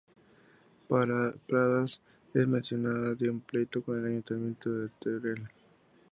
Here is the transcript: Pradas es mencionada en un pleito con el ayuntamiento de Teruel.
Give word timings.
Pradas 0.87 2.01
es 2.33 2.47
mencionada 2.47 3.15
en 3.19 3.29
un 3.29 3.41
pleito 3.41 3.83
con 3.83 3.99
el 3.99 4.07
ayuntamiento 4.07 4.71
de 4.71 4.89
Teruel. 4.99 5.47